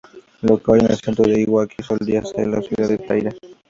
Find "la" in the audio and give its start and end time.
2.47-2.61